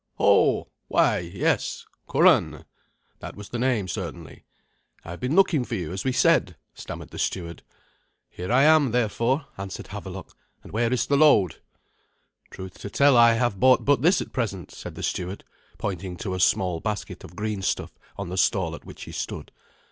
[0.15, 2.65] "Ho why, yes Curan
[3.19, 4.45] that was the name certainly.
[5.05, 7.61] I have been looking for you, as we said," stammered the steward.
[8.27, 11.57] "Here am I, therefore," answered Havelok, "and where is the load?"
[12.49, 15.43] "Truth to tell, I have bought but this at present," said the steward,
[15.77, 19.51] pointing to a small basket of green stuff on the stall at which he stood.